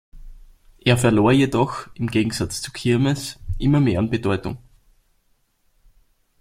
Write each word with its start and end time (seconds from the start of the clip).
Er 0.79 0.97
verlor 0.97 1.31
jedoch, 1.31 1.87
im 1.93 2.07
Gegensatz 2.07 2.63
zur 2.63 2.73
Kirmes, 2.73 3.37
immer 3.59 3.79
mehr 3.79 3.99
an 3.99 4.09
Bedeutung. 4.09 4.57